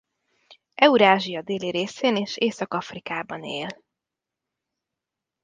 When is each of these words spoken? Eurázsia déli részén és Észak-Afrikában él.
Eurázsia 0.75 1.41
déli 1.41 1.69
részén 1.69 2.15
és 2.15 2.37
Észak-Afrikában 2.37 3.43
él. 3.43 3.67